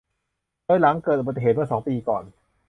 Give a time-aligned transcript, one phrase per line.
[0.65, 2.23] โดยหลังเกิดอุบัติเหตุเมื่อสองปีก่อน